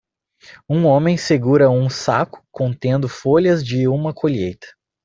Um 0.67 0.87
homem 0.87 1.15
segura 1.15 1.69
um 1.69 1.87
saco 1.87 2.43
contendo 2.51 3.07
folhas 3.07 3.63
de 3.63 3.87
uma 3.87 4.11
colheita 4.11 4.65